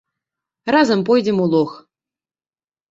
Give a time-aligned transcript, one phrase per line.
[0.75, 1.71] Разам пойдзем у лог.